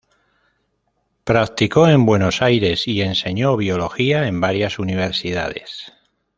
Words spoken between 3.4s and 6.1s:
biología en varias universidades.